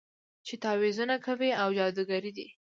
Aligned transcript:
چې 0.47 0.53
تعويذونه 0.63 1.15
کوي 1.25 1.49
او 1.61 1.67
جادوګرې 1.77 2.31
دي. 2.37 2.47